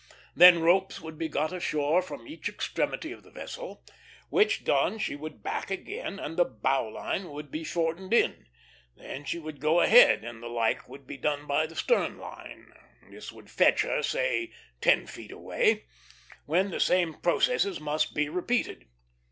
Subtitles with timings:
[0.35, 3.85] Then ropes would be got ashore from each extremity of the vessel;
[4.31, 8.47] which done, she would back again, and the bow line would be shortened in.
[8.97, 12.73] Then she would go ahead, and the like would be done by the stern line.
[13.11, 14.51] This would fetch her, say,
[14.81, 15.85] ten feet away,
[16.47, 18.87] when the same processes must be repeated.